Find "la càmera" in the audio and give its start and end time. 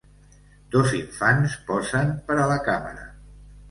2.57-3.11